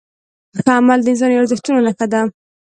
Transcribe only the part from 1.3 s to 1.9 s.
ارزښتونو